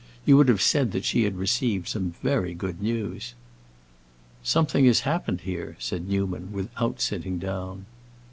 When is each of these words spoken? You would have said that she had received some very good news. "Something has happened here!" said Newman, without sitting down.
You 0.25 0.35
would 0.37 0.47
have 0.49 0.63
said 0.63 0.93
that 0.93 1.05
she 1.05 1.25
had 1.25 1.37
received 1.37 1.87
some 1.87 2.15
very 2.23 2.55
good 2.55 2.81
news. 2.81 3.35
"Something 4.41 4.85
has 4.85 5.01
happened 5.01 5.41
here!" 5.41 5.75
said 5.77 6.07
Newman, 6.09 6.51
without 6.51 6.99
sitting 6.99 7.37
down. 7.37 7.85